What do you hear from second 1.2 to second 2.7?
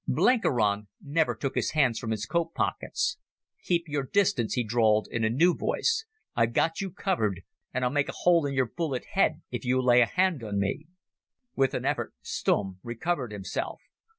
took his hands from his coat